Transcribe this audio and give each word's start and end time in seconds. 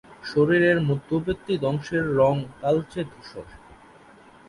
শরীরের 0.23 0.77
মধ্যবর্তী 0.89 1.53
অংশের 1.63 2.05
রং 2.19 2.35
কালচে 2.61 3.01
ধূসর। 3.11 3.47